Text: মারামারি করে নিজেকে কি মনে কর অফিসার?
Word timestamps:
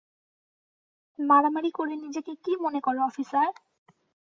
মারামারি 1.19 1.71
করে 1.71 1.93
নিজেকে 1.95 2.33
কি 2.43 2.51
মনে 2.63 2.79
কর 2.81 2.95
অফিসার? 3.01 3.49